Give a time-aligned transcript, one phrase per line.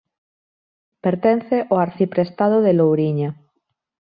[1.03, 3.29] Pertence ó arciprestado de Louriña.